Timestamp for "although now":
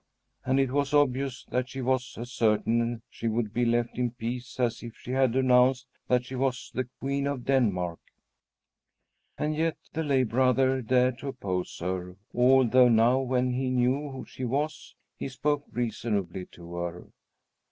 12.33-13.19